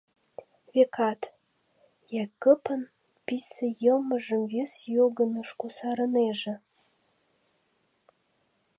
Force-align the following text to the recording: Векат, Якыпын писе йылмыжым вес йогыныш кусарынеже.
Векат, 0.73 1.21
Якыпын 2.23 2.81
писе 3.25 3.67
йылмыжым 3.83 4.41
вес 4.51 4.71
йогыныш 4.95 5.49
кусарынеже. 5.59 6.55